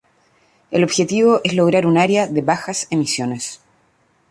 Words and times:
El 0.71 0.83
objetivo 0.83 1.41
es 1.43 1.53
lograr 1.53 1.85
una 1.85 2.01
área 2.01 2.25
de 2.25 2.41
bajas 2.41 2.87
emisiones. 2.89 3.61